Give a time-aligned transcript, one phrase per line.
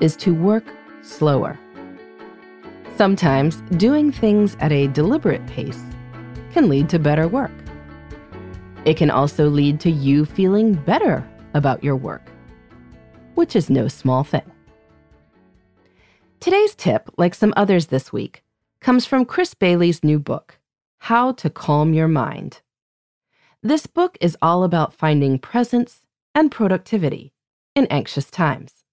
[0.00, 0.64] is to work
[1.02, 1.58] slower.
[2.96, 5.82] Sometimes doing things at a deliberate pace
[6.52, 7.52] can lead to better work.
[8.84, 12.22] It can also lead to you feeling better about your work,
[13.34, 14.50] which is no small thing.
[16.40, 18.42] Today's tip, like some others this week,
[18.80, 20.58] comes from Chris Bailey's new book,
[20.98, 22.60] How to Calm Your Mind.
[23.62, 27.32] This book is all about finding presence and productivity
[27.74, 28.84] in anxious times.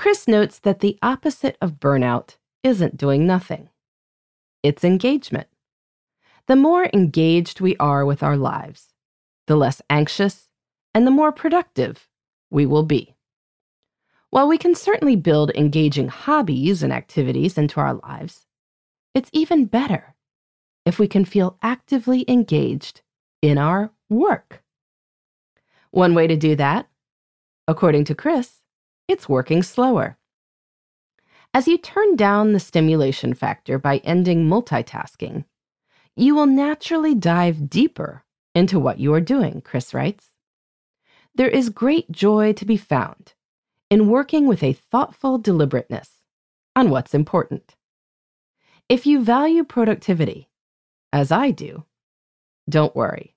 [0.00, 3.68] Chris notes that the opposite of burnout isn't doing nothing,
[4.62, 5.46] it's engagement.
[6.46, 8.94] The more engaged we are with our lives,
[9.46, 10.52] the less anxious
[10.94, 12.08] and the more productive
[12.50, 13.14] we will be.
[14.30, 18.46] While we can certainly build engaging hobbies and activities into our lives,
[19.14, 20.14] it's even better
[20.86, 23.02] if we can feel actively engaged
[23.42, 24.62] in our work.
[25.90, 26.88] One way to do that,
[27.68, 28.59] according to Chris,
[29.10, 30.16] it's working slower.
[31.52, 35.46] As you turn down the stimulation factor by ending multitasking,
[36.14, 40.28] you will naturally dive deeper into what you are doing, Chris writes.
[41.34, 43.34] There is great joy to be found
[43.90, 46.10] in working with a thoughtful deliberateness
[46.76, 47.74] on what's important.
[48.88, 50.48] If you value productivity,
[51.12, 51.84] as I do,
[52.68, 53.34] don't worry.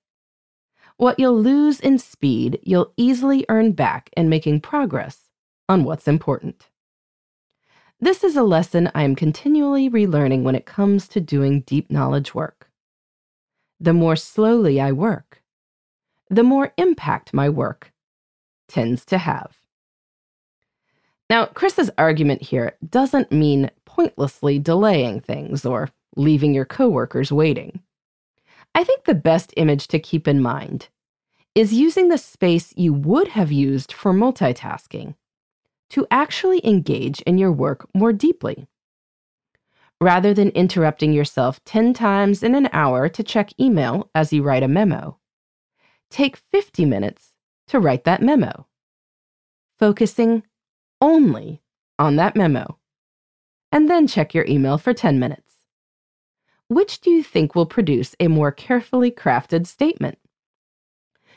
[0.98, 5.23] What you'll lose in speed, you'll easily earn back in making progress
[5.68, 6.68] on what's important.
[8.00, 12.34] This is a lesson I am continually relearning when it comes to doing deep knowledge
[12.34, 12.70] work.
[13.80, 15.42] The more slowly I work,
[16.28, 17.92] the more impact my work
[18.68, 19.56] tends to have.
[21.30, 27.80] Now, Chris's argument here doesn't mean pointlessly delaying things or leaving your coworkers waiting.
[28.74, 30.88] I think the best image to keep in mind
[31.54, 35.14] is using the space you would have used for multitasking
[35.90, 38.66] to actually engage in your work more deeply.
[40.00, 44.62] Rather than interrupting yourself 10 times in an hour to check email as you write
[44.62, 45.18] a memo,
[46.10, 47.34] take 50 minutes
[47.68, 48.66] to write that memo,
[49.78, 50.42] focusing
[51.00, 51.62] only
[51.98, 52.78] on that memo,
[53.70, 55.52] and then check your email for 10 minutes.
[56.68, 60.18] Which do you think will produce a more carefully crafted statement?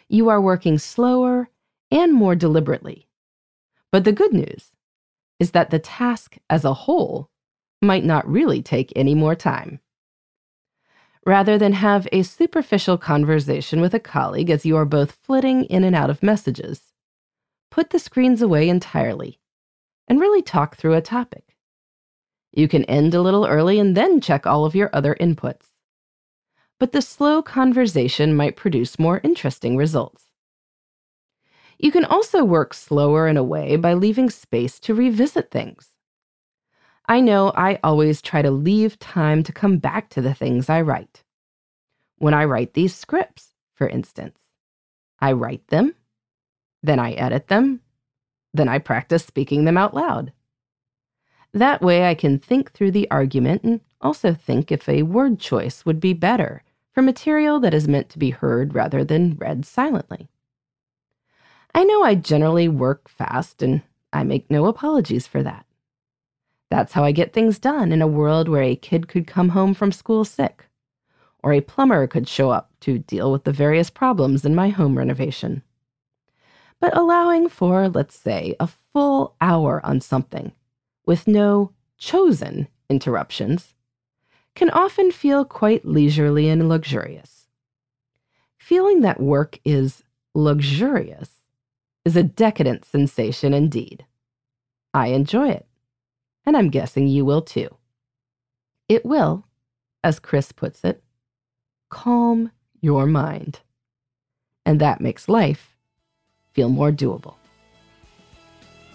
[0.10, 1.50] You are working slower
[1.92, 3.07] and more deliberately
[3.98, 4.76] but the good news
[5.40, 7.32] is that the task as a whole
[7.82, 9.80] might not really take any more time.
[11.26, 15.84] Rather than have a superficial conversation with a colleague as you are both flitting in
[15.84, 16.94] and out of messages,
[17.72, 19.40] put the screens away entirely
[20.08, 21.58] and really talk through a topic.
[22.52, 25.72] You can end a little early and then check all of your other inputs.
[26.80, 30.27] But the slow conversation might produce more interesting results.
[31.78, 35.90] You can also work slower in a way by leaving space to revisit things.
[37.08, 40.82] I know I always try to leave time to come back to the things I
[40.82, 41.24] write.
[42.18, 44.40] When I write these scripts, for instance,
[45.20, 45.96] I write them,
[46.82, 47.82] then I edit them,
[48.54, 50.34] then I practice speaking them out loud.
[51.54, 55.86] That way I can think through the argument and also think if a word choice
[55.86, 60.28] would be better for material that is meant to be heard rather than read silently.
[61.78, 65.64] I know I generally work fast, and I make no apologies for that.
[66.72, 69.76] That's how I get things done in a world where a kid could come home
[69.76, 70.66] from school sick,
[71.44, 74.98] or a plumber could show up to deal with the various problems in my home
[74.98, 75.62] renovation.
[76.80, 80.54] But allowing for, let's say, a full hour on something
[81.06, 83.76] with no chosen interruptions
[84.56, 87.50] can often feel quite leisurely and luxurious.
[88.58, 90.02] Feeling that work is
[90.34, 91.37] luxurious
[92.08, 94.06] is a decadent sensation indeed.
[94.94, 95.68] I enjoy it,
[96.46, 97.68] and I'm guessing you will too.
[98.88, 99.46] It will,
[100.06, 101.04] as Chris puts it,
[101.90, 103.60] calm your mind.
[104.66, 105.76] And that makes life
[106.54, 107.36] feel more doable.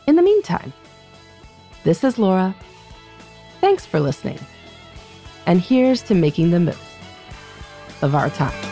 [0.07, 0.73] In the meantime,
[1.85, 2.55] this is Laura.
[3.61, 4.39] Thanks for listening.
[5.45, 6.79] And here's to making the most
[8.01, 8.72] of our time.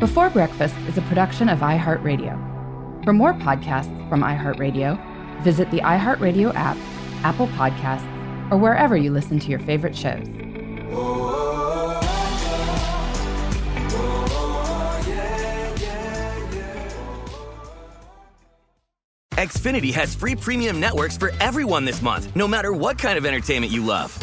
[0.00, 3.04] Before Breakfast is a production of iHeartRadio.
[3.04, 4.98] For more podcasts from iHeartRadio,
[5.42, 6.78] visit the iHeartRadio app,
[7.22, 8.06] Apple Podcasts,
[8.50, 10.26] or wherever you listen to your favorite shows.
[19.36, 23.70] Xfinity has free premium networks for everyone this month, no matter what kind of entertainment
[23.70, 24.16] you love.